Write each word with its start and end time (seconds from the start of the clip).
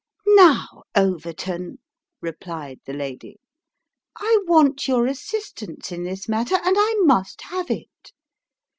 "Now, 0.29 0.81
Overton," 0.95 1.77
replied 2.21 2.79
the 2.87 2.93
lady," 2.93 3.37
I 4.19 4.39
want 4.47 4.87
your 4.87 5.05
assistance 5.05 5.91
in 5.91 6.01
this 6.05 6.27
matter, 6.27 6.55
and 6.55 6.75
I 6.75 6.95
must 7.03 7.41
have 7.43 7.69
it. 7.69 8.11